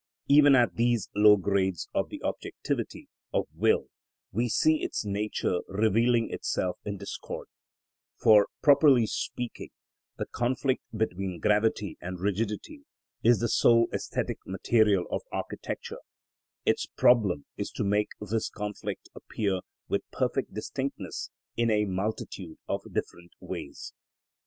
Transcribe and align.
Even 0.27 0.55
at 0.55 0.77
these 0.77 1.09
low 1.15 1.37
grades 1.37 1.87
of 1.93 2.09
the 2.09 2.23
objectivity 2.23 3.07
of 3.31 3.45
will 3.53 3.85
we 4.31 4.49
see 4.49 4.81
its 4.81 5.05
nature 5.05 5.59
revealing 5.67 6.31
itself 6.33 6.79
in 6.83 6.97
discord; 6.97 7.47
for 8.19 8.47
properly 8.63 9.05
speaking 9.05 9.69
the 10.17 10.25
conflict 10.25 10.81
between 10.91 11.39
gravity 11.39 11.99
and 12.01 12.19
rigidity 12.19 12.81
is 13.23 13.41
the 13.41 13.47
sole 13.47 13.89
æsthetic 13.89 14.37
material 14.43 15.05
of 15.11 15.21
architecture; 15.31 15.99
its 16.65 16.87
problem 16.87 17.45
is 17.55 17.69
to 17.69 17.83
make 17.83 18.09
this 18.19 18.49
conflict 18.49 19.07
appear 19.13 19.59
with 19.87 20.01
perfect 20.11 20.51
distinctness 20.51 21.29
in 21.55 21.69
a 21.69 21.85
multitude 21.85 22.57
of 22.67 22.81
different 22.91 23.33
ways. 23.39 23.93